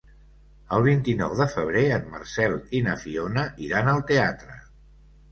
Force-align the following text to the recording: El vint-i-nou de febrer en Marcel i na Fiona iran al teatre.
El 0.75 0.83
vint-i-nou 0.85 1.33
de 1.41 1.45
febrer 1.55 1.83
en 1.97 2.07
Marcel 2.13 2.55
i 2.79 2.81
na 2.87 2.95
Fiona 3.01 3.43
iran 3.67 3.91
al 3.93 4.01
teatre. 4.13 4.57